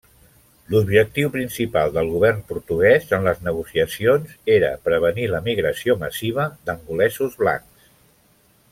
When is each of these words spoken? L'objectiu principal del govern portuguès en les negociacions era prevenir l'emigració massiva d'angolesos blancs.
L'objectiu 0.73 1.29
principal 1.35 1.91
del 1.97 2.09
govern 2.13 2.39
portuguès 2.53 3.05
en 3.19 3.29
les 3.29 3.45
negociacions 3.49 4.33
era 4.57 4.73
prevenir 4.89 5.31
l'emigració 5.35 6.01
massiva 6.07 6.51
d'angolesos 6.71 7.41
blancs. 7.45 7.89